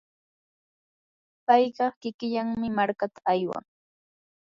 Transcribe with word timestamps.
payqa 1.45 1.85
kikillanmi 2.01 2.67
markata 2.77 3.19
aywan. 3.33 3.63